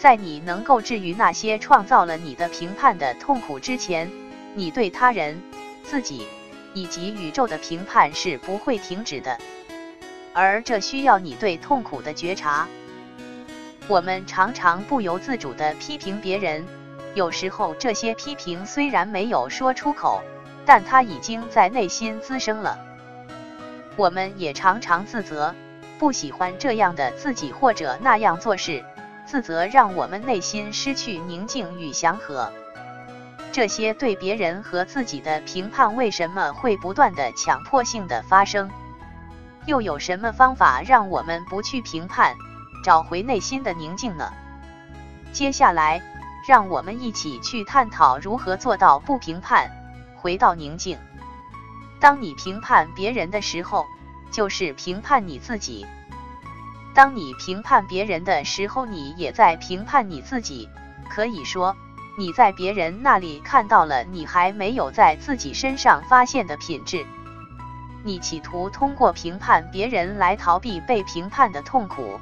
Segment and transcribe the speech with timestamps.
[0.00, 4.10] 在你能够治愈那些创造了你的评判的痛苦之前，
[4.54, 5.42] 你对他人、
[5.84, 6.26] 自己
[6.72, 9.36] 以及宇宙的评判是不会停止的。
[10.32, 12.66] 而这需要你对痛苦的觉察。
[13.88, 16.64] 我们常常不由自主地批评别人，
[17.14, 20.22] 有时候这些批评虽然没有说出口，
[20.64, 22.78] 但它已经在内心滋生了。
[23.96, 25.54] 我们也常常自责，
[25.98, 28.82] 不喜欢这样的自己或者那样做事，
[29.30, 32.52] 自责让我们内心失去宁静与祥和。
[33.52, 38.68] 这些对别人和自己的评判为什么会不断的强迫性的发生？
[39.66, 42.34] 又有什么方法让我们不去评判，
[42.82, 44.32] 找回内心的宁静呢？
[45.32, 46.02] 接下来，
[46.48, 49.70] 让我们一起去探讨如何做到不评判，
[50.16, 50.98] 回到宁静。
[52.00, 53.86] 当你评判别人的时候，
[54.32, 55.86] 就是评判你自己；
[56.94, 60.68] 当你评判别人的时候，你也在评判你自己。
[61.08, 61.76] 可以说，
[62.18, 67.04] 你在别人那里看到了你还没有在自己身上发现的品质。
[68.02, 72.18] 你企图通过评判别人来逃避被评判的痛苦，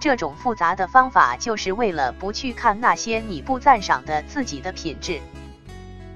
[0.00, 5.20] 这种复杂的方法就是为了不去看那些你不赞赏的自己的品质。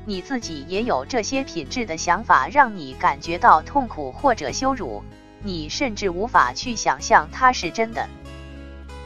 [0.07, 5.03] 你自己也有这些品质的想法，让你感觉到痛苦或者羞辱，
[5.45, 8.09] 你甚至无法去想象它是真的。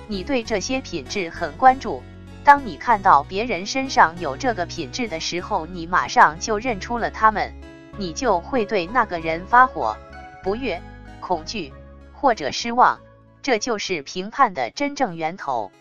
[0.06, 2.02] 你对这些品质很关注，
[2.44, 7.52] 当你看到别人身上有这个品质的时候，你马上就认出了他们。
[8.00, 9.96] 你就会对那个人发火、
[10.44, 10.80] 不悦、
[11.18, 11.72] 恐惧
[12.12, 13.00] 或者失望，
[13.42, 15.72] 这就是评判的真正源头。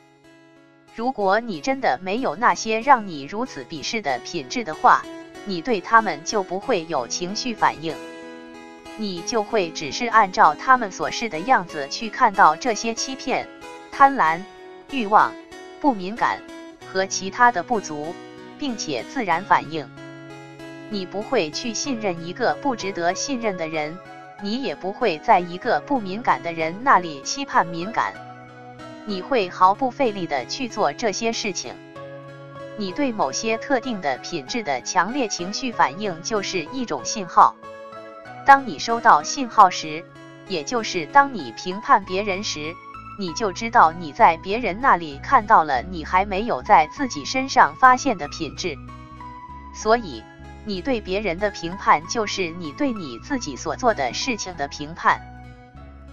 [0.95, 5.05] 如果你真的没有那些让你如此鄙视的品质的话，
[5.45, 7.95] 你对他们就不会有情绪反应，
[8.99, 13.47] 你就会只是按照他们所示的样子去看到这些欺骗、
[13.91, 14.41] 贪婪、
[14.89, 15.31] 欲望、
[15.79, 16.41] 不敏感
[16.91, 18.15] 和其他的不足，
[18.57, 19.87] 并且自然反应。
[20.89, 23.97] 你不会去信任一个不值得信任的人，
[24.41, 28.13] 你也不会在一个不敏感的人那里期盼敏感。
[29.05, 31.73] 你会毫不费力的去做这些事情。
[32.77, 37.55] 你对某些特定的品质的强烈情绪反应就是一种信号。
[38.47, 40.05] 当你收到信号时，
[40.47, 42.73] 也就是当你评判别人时，
[43.19, 48.75] 你就知道你在别人那里看到了你还没有在自己身上发现的品质。
[49.75, 50.23] 所以。
[50.65, 55.21] 你对别人的评判，就是你对你自己所做的事情的评判。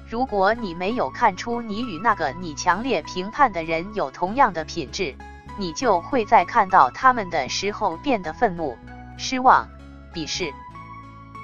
[0.08, 5.16] 如果你没有看出你与那个你强烈评判的人有同样的品质，
[5.58, 8.78] 你就会在看到他们的时候变得愤怒、
[9.18, 9.68] 失望、
[10.14, 10.54] 鄙视。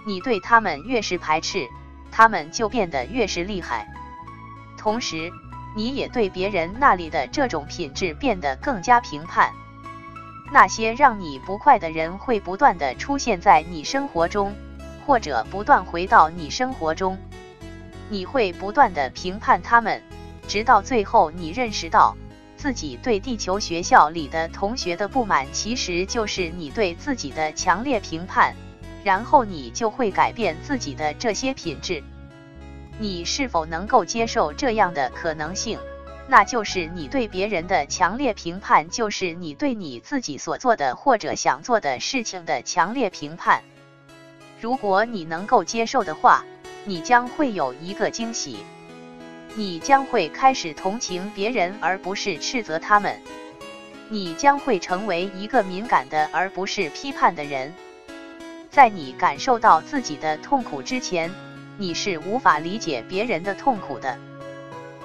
[0.06, 1.68] 你对他们越是排斥，
[2.10, 3.92] 他们就变得越是厉害。
[4.78, 5.30] 同时，
[5.76, 9.52] 你也对别人那里的这种品质变得更加评判。
[10.52, 14.54] 那些让你不快的人会不断的出现在你生活中，
[15.06, 17.18] 或者不断回到你生活中。
[18.08, 20.02] 你会不断的评判他们，
[20.48, 22.16] 直到最后你认识到
[22.56, 28.56] 自己对地球学校里的同学的不满，其实就是你对自己的强烈评判。
[29.02, 32.02] 然后你就会改变自己的这些品质。
[32.98, 35.78] 你是否能够接受这样的可能性？
[36.28, 43.64] 那就是你对别人的强烈评判，就是你对你自己所做的或者想做的事情的强烈评判。
[44.60, 46.44] 如果你能够接受的话，
[46.84, 48.58] 你将会有一个惊喜，
[49.56, 53.18] 你将会开始同情别人而不是斥责他们，
[54.08, 57.74] 你将会成为一个敏感的而不是批判的人。
[58.70, 61.28] 在你感受到自己的痛苦之前，
[61.76, 64.16] 你是无法理解别人的痛苦的。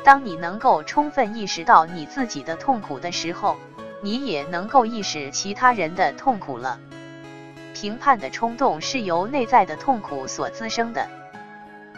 [0.04, 3.58] 当你能够充分意识到你自己的痛苦的时候，
[4.02, 6.80] 你也能够意识其他人的痛苦了。
[7.74, 11.10] 评判的冲动是由内在的痛苦所滋生的。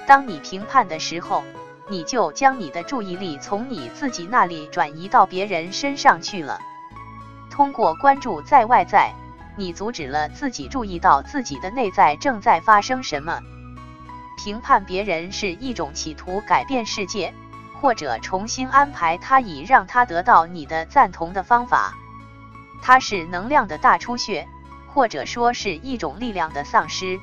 [0.07, 1.43] 当你评判的时候，
[1.89, 6.61] 你就将你的注意力从你自己那里转移到别人身上去了。
[7.51, 9.11] 通过关注在外在，
[9.57, 13.41] 你阻止了自己注意到自己的内在正在发生什么。
[14.37, 17.33] 评判别人是一种企图改变世界。
[17.79, 21.93] 或者重新安排他，以让他得到你的赞同的方法。
[22.81, 24.47] 它是能量的大出血，
[24.87, 27.19] 或者说是一种力量的丧失。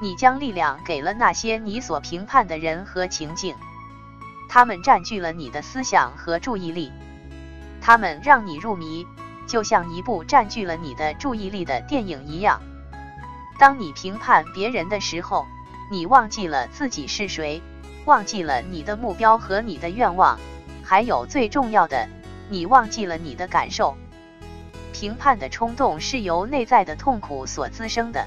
[0.00, 3.54] 你将力量给了那些你所评判的人和情境，
[4.48, 6.90] 他们占据了你的思想和注意力，
[7.80, 9.06] 他们让你入迷，
[9.52, 12.62] 就像一部占据了你的注意力的电影一样。
[13.58, 15.44] 当你评判别人的时候，
[15.90, 17.60] 你忘记了自己是谁。
[18.06, 20.40] 忘记了你的目标和你的愿望，
[20.82, 22.08] 还有最重要的，
[22.48, 23.94] 你忘记了你的感受。
[24.94, 28.26] 评判的冲动是由内在的痛苦所滋生的，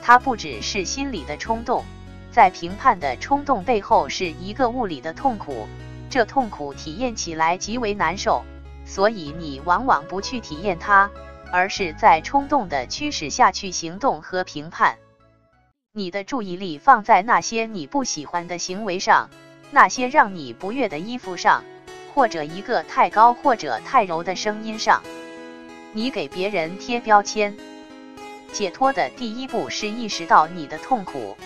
[0.00, 1.84] 它不只是心理的冲动，
[2.30, 5.66] 在评判的冲动背后是一个物理的痛苦，
[6.08, 8.44] 这痛苦体验起来极为难受，
[8.90, 11.12] 所以你往往不去体验它，
[11.52, 14.98] 而是在冲动的驱使下去行动和评判。
[15.92, 19.30] 你的注意力放在那些你不喜欢的行为上，
[19.70, 21.62] 那些让你不悦的衣服上。
[22.12, 25.00] 或者一个太高或者太柔的声音上，
[25.92, 27.56] 你给别人贴标签。
[28.50, 31.36] 解脱的第一步是意识到你的痛苦，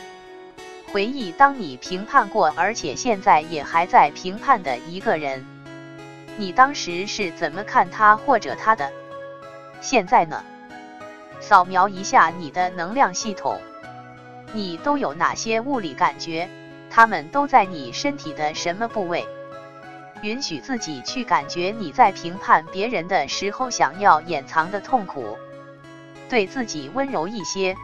[0.91, 5.45] 回忆当你评判过，而且现在也还在评判的一个人，
[6.37, 8.91] 你当时是怎么看他或者他的？
[9.81, 10.43] 现在呢？
[11.41, 13.61] 扫描一下你的能量系统，
[14.53, 16.49] 你都有哪些物理感觉？
[16.91, 19.27] 它们都在你身体的什么部位？
[20.23, 25.37] 允许自己去感觉你在评判别人的时候想要掩藏的痛苦，
[26.29, 27.77] 对自己温柔一些。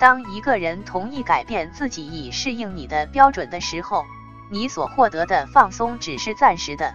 [0.00, 4.04] 当一个人同意改变自己以适应你的标准的时候，
[4.50, 6.94] 你所获得的放松只是暂时的。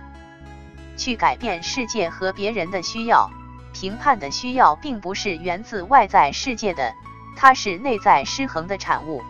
[0.97, 3.29] 去改变世界和别人的需要，
[3.73, 6.93] 评判的需要并不是源自外在世界的，
[7.35, 9.23] 它是内在失衡的产物。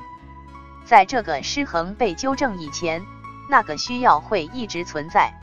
[0.85, 3.05] 在这个失衡被纠正以前。
[3.49, 5.33] 那个需要会一直存在，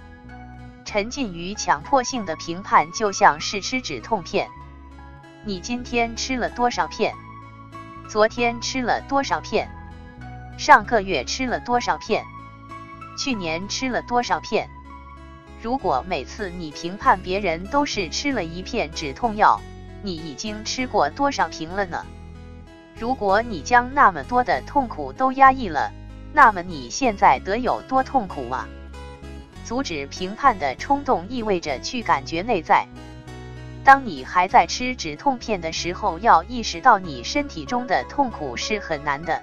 [0.85, 4.47] 沉浸于强迫性的评判，就像是吃止痛片。
[5.43, 7.15] 你今天吃了多少片？
[8.07, 9.71] 昨天吃了多少片？
[10.59, 12.27] 上个月吃了多少片？
[13.17, 14.69] 去年吃了多少片？
[15.65, 19.63] 如果每次你评判别人都是吃了一片止痛药，
[20.03, 22.05] 你已经吃过多少瓶了呢？
[22.95, 25.91] 如果你将那么多的痛苦都压抑了。
[26.35, 28.69] 那么你现在得有多痛苦啊？
[29.65, 32.87] 阻止评判的冲动意味着去感觉内在。
[33.85, 39.41] 当你还在吃止痛片的时候，要意识到你身体中的痛苦是很难的。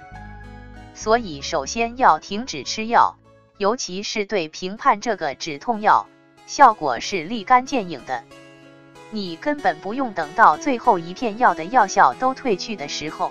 [0.94, 3.16] 所以首先要停止吃药，
[3.58, 6.06] 尤其是对评判这个止痛药，
[6.46, 8.24] 效果是立竿见影的。
[9.10, 13.30] 你根本不用等到最后一片药的药效都褪去的时候。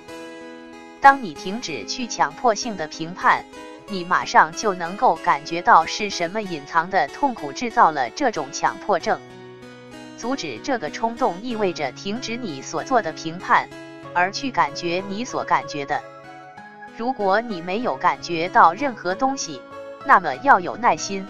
[1.01, 3.43] 当你停止去强迫性的评判，
[3.89, 9.19] 你马上就能够感觉到是什么隐藏的痛苦制造了这种强迫症。
[10.17, 13.67] 阻止这个冲动意味着停止你所做的评判，
[14.13, 15.99] 而去感觉你所感觉的。
[16.95, 19.59] 如果你没有感觉到任何东西，
[20.05, 21.27] 那么要有耐心。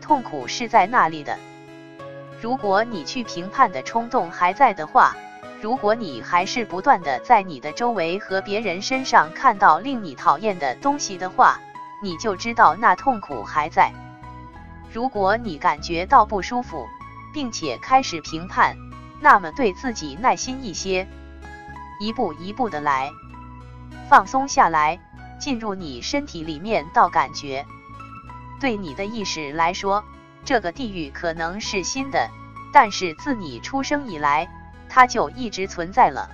[0.00, 1.38] 痛苦是在那里的。
[2.40, 5.16] 如果你去评判的冲动还在的话。
[5.62, 11.58] 如果你还是不断的在你的周围和别人身上看到令你讨厌的东西的话，
[12.02, 13.90] 你就知道那痛苦还在。
[14.92, 16.86] 如果你感觉到不舒服，
[17.32, 18.76] 并且开始评判，
[19.18, 21.08] 那么对自己耐心一些，
[21.98, 23.10] 一步一步的来，
[24.10, 25.00] 放松下来，
[25.40, 27.64] 进入你身体里面到感觉。
[28.60, 30.04] 对你的意识来说，
[30.44, 32.30] 这个地狱可能是新的，
[32.72, 34.48] 但是自你出生以来。
[34.88, 36.30] 它就一直存在了。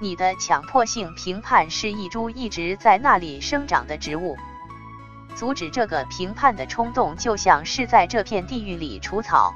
[0.00, 4.38] 你的强迫性评判是一株一直在那里生长的植物。
[5.36, 9.54] 阻止这个评判的冲动，就像是在这片地狱里除草。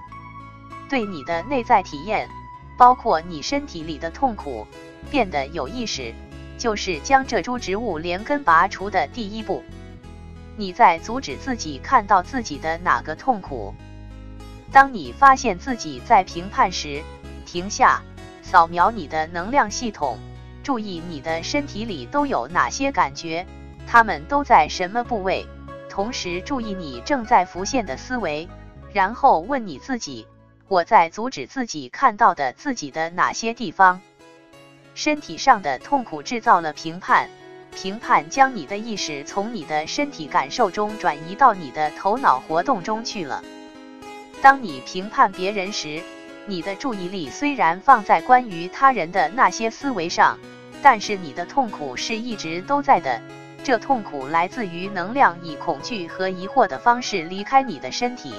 [0.91, 2.29] 对你的内在体验，
[2.77, 4.67] 包括你身体里的痛苦，
[5.11, 6.15] 变得有意识，
[6.59, 9.65] 就是将这株植物连根拔除的第一步。
[10.57, 13.75] 你在阻止自己看到自己的哪个痛苦？
[14.71, 17.03] 当你发现自己在评判时。
[17.45, 18.03] 停下，
[18.41, 20.19] 扫描你的能量系统，
[20.63, 23.47] 注意你的身体里都有哪些感觉，
[23.87, 25.47] 它们都在什么部位。
[25.91, 28.49] 同时注意你正在浮现的思维，
[28.95, 30.27] 然后问你自己：
[30.69, 34.01] 我在阻止自己看到的自己的哪些地方？
[34.95, 37.29] 身体上的痛苦制造了评判，
[37.75, 43.43] 评判将你的意识从你的身体感受中转移到你的头脑活动中去了。
[44.41, 46.01] 当你评判别人时，
[46.47, 50.39] 你的注意力虽然放在关于他人的那些思维上，
[50.83, 53.21] 但是你的痛苦是一直都在的。
[53.65, 58.35] 这痛苦来自于能量以恐惧和疑惑的方式离开你的身体。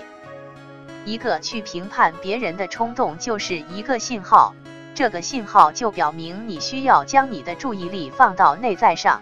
[1.06, 4.54] 一个去评判别人的冲动就是一个信号，
[4.96, 9.22] 这个信号就表明你需要将你的注意力放到内在上。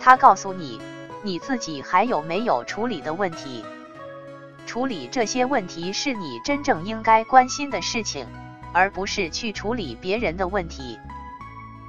[0.00, 0.80] 它告诉你，
[1.22, 3.64] 你自己还有没有处理的问题。
[4.66, 8.26] 处理这些问题是你真正应该关心的事情，
[8.72, 10.98] 而不是去处理别人的问题。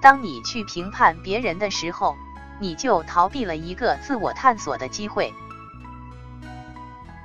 [0.01, 2.15] 当你去评判别人的时候，
[2.59, 5.33] 你就逃避了一个自我探索的机会。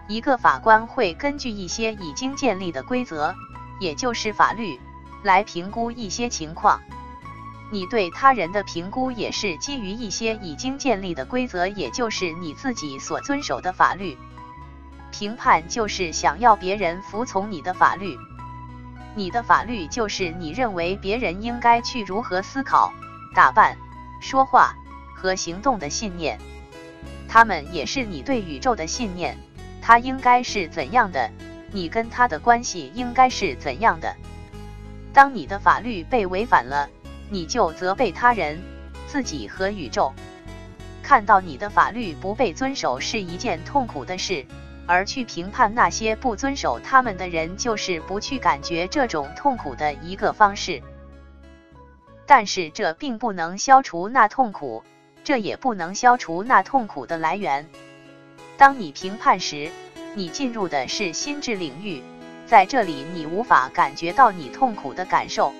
[0.08, 3.34] 一个法官会根据一些已经建立的规则，
[3.78, 4.80] 也就是法律，
[5.22, 6.80] 来评估一些情况。
[7.70, 14.18] 你对他人的评估也是基于一些已经建立的规则，也就是你自己所遵守的法律。
[15.10, 18.16] 评判就是想要别人服从你的法律，
[19.14, 22.92] 你的法律就是你认为别人应该去如何思考、
[23.34, 23.76] 打扮、
[24.20, 24.74] 说话
[25.14, 26.38] 和行动的信念。
[27.28, 29.38] 他们也是你对宇宙的信念，
[29.80, 31.30] 它应该是怎样的，
[31.72, 34.14] 你跟他的关系应该是怎样的。
[35.12, 36.88] 当你的法律被违反了，
[37.30, 38.60] 你就责备他人、
[39.06, 40.12] 自己和宇宙。
[41.02, 44.46] 看到你的法律不被遵守是一件痛苦的事，
[44.86, 50.82] 而去评判那些不遵守他们的人，就是不去感觉这种痛苦的一个方式。
[52.24, 54.82] 但是这并不能消除那痛苦，
[55.24, 57.68] 这也不能消除那痛苦的来源。
[58.56, 59.70] 当你评判时，
[60.14, 62.02] 你进入的是心智领域，
[62.52, 65.54] 在这里你无法感觉到你痛苦的感受。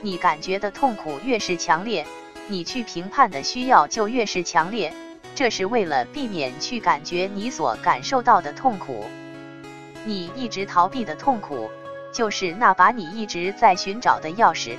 [0.00, 2.04] 你感觉的痛苦越是强烈，
[2.48, 4.92] 你去评判的需要就越是强烈。
[5.36, 9.04] 这是为了避免去感觉你所感受到的痛苦。
[10.04, 11.70] 你一直逃避的痛苦，
[12.12, 14.74] 就是那把你一直在寻找的钥匙。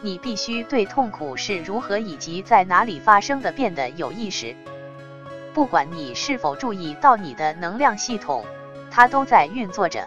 [0.00, 4.54] 你必须对痛苦是如何以及在哪里发生的变得有意识。
[5.52, 8.44] 不管你是否注意到你的能量系统，
[8.92, 10.06] 它都在运作着。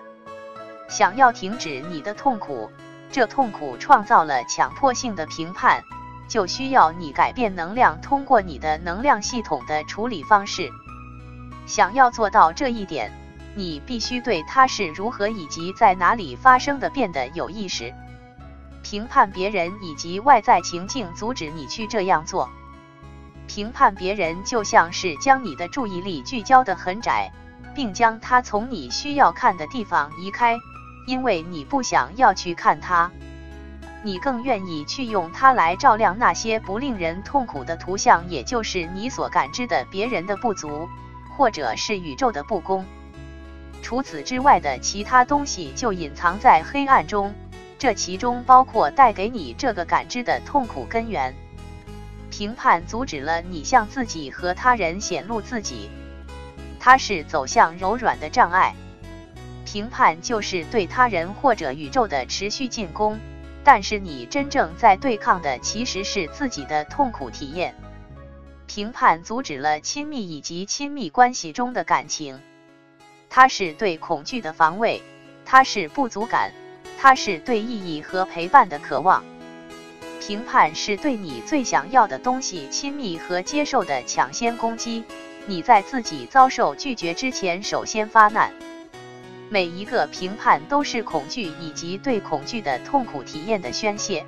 [0.94, 2.70] 想要停止你的痛苦。
[3.12, 5.84] 这痛苦创造了强迫性的评判，
[6.28, 10.70] 就需要你改变能量，通过你的能量系统的处理方式。
[11.66, 13.12] 想要做到这一点，
[13.56, 17.92] 你必须对它是如何以及在哪里发生的变得有意识。
[18.84, 22.52] 评判别人以及外在情境阻止你去这样做。
[23.48, 27.32] 评判别人就像是将你的注意力聚焦的很窄，
[27.74, 30.56] 并将它从你需要看的地方移开。
[31.06, 33.12] 因为你不想要去看它，
[34.04, 40.88] 你更愿意去用它来照亮那些不令人痛苦的图像，也就是你所感知的别人的不足，
[41.36, 42.86] 或者是宇宙的不公。
[43.82, 47.34] 除此之外的其他东西就隐藏在黑暗中，
[47.78, 51.34] 这其中包括带给你这个感知的痛苦根源。
[52.30, 55.90] 评判阻止了你向自己和他人显露自己，
[56.80, 58.74] 它是走向柔软的障碍。
[59.74, 63.20] 评判就是对他人或者宇宙的持续进攻，
[63.64, 67.74] 但是你真正在对抗的其实是自己的痛苦体验。
[68.68, 72.40] 评判阻止了亲密以及亲密关系中的感情，
[73.32, 75.02] 它是对恐惧的防卫，
[75.44, 76.52] 它是不足感，
[77.00, 79.26] 它是对意义和陪伴的渴望。
[80.22, 85.04] 评判是对你最想要的东西亲密和接受的抢先攻击。
[85.48, 88.54] 你在自己遭受拒绝之前首先发难。
[89.54, 94.26] 每一个评判都是恐惧以及对恐惧的痛苦体验的宣泄。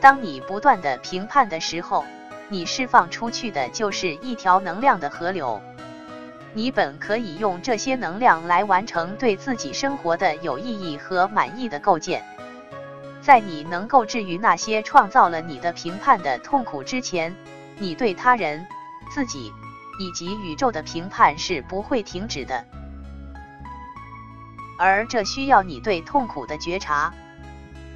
[0.00, 2.06] 当你不断的评判的时候，
[2.48, 5.60] 你释放出去的就是一条能量的河流。
[6.54, 12.24] 你本可以用这些能量来完成对自己生活的有意义和满意的构建。
[13.20, 17.36] 在你能够治愈那些创造了你的评判的痛苦之前，
[17.76, 18.66] 你对他人、
[19.14, 19.52] 自己
[20.00, 22.64] 以及宇宙的评判是不会停止的。
[24.80, 27.12] 而这需要你对痛苦的觉察。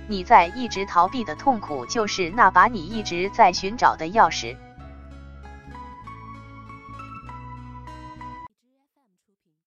[0.07, 4.55] 你在一直逃避的痛苦，就是那把你一直在寻找的钥匙。